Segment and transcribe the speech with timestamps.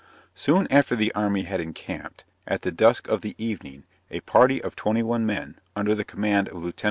[0.33, 4.75] Soon after the army had encamped, at the dusk of the evening, a party of
[4.75, 6.79] twenty one men, under the command of Lieut.